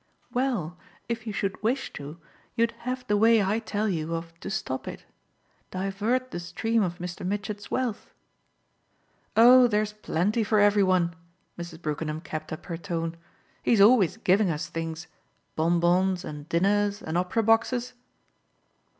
"Well, 0.33 0.79
if 1.07 1.27
you 1.27 1.31
should 1.31 1.61
wish 1.61 1.93
to 1.93 2.17
you'd 2.55 2.71
have 2.89 3.05
the 3.05 3.15
way 3.15 3.43
I 3.43 3.59
tell 3.59 3.87
you 3.87 4.15
of 4.15 4.33
to 4.39 4.49
stop 4.49 4.87
it. 4.87 5.05
Divert 5.69 6.31
the 6.31 6.39
stream 6.39 6.81
of 6.81 6.97
Mr. 6.97 7.23
Mitchett's 7.23 7.69
wealth." 7.69 8.11
"Oh 9.37 9.67
there's 9.67 9.93
plenty 9.93 10.43
for 10.43 10.57
every 10.59 10.81
one!" 10.81 11.13
Mrs. 11.55 11.83
Brookenham 11.83 12.19
kept 12.21 12.51
up 12.51 12.65
her 12.65 12.77
tone. 12.77 13.15
"He's 13.61 13.79
always 13.79 14.17
giving 14.17 14.49
us 14.49 14.69
things 14.69 15.05
bonbons 15.55 16.25
and 16.25 16.49
dinners 16.49 17.03
and 17.03 17.15
opera 17.15 17.43
boxes." 17.43 17.93